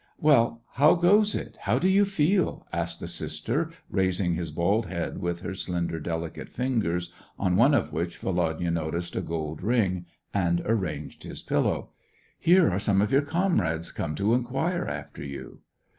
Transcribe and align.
"Well, 0.17 0.63
how 0.73 0.95
goes 0.95 1.35
it, 1.35 1.57
how 1.61 1.77
do 1.77 1.87
you 1.87 2.05
feel.'*" 2.05 2.65
asked 2.73 2.99
the 2.99 3.07
sister, 3.07 3.69
raising 3.87 4.33
his 4.33 4.49
bald 4.49 4.87
head 4.87 5.19
with 5.21 5.41
her 5.41 5.53
slender, 5.53 5.99
delicate 5.99 6.49
fingers, 6.49 7.11
on 7.37 7.55
one 7.55 7.75
of 7.75 7.93
which 7.93 8.17
Volodya 8.17 8.71
noticed 8.71 9.15
a 9.15 9.21
gold 9.21 9.61
ring, 9.61 10.07
and 10.33 10.59
arranging 10.65 11.29
his 11.29 11.43
pillow." 11.43 11.91
Here 12.39 12.67
are 12.71 12.79
some 12.79 12.99
of 12.99 13.11
your 13.11 13.21
comrades 13.21 13.91
come 13.91 14.15
to 14.15 14.33
inquire 14.33 14.87
after 14.87 15.23
you.' 15.23 15.59